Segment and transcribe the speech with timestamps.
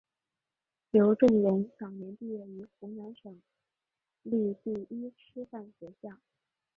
[0.89, 3.39] 刘仲容早年毕业于湖南省
[4.23, 6.17] 立第一师范学校。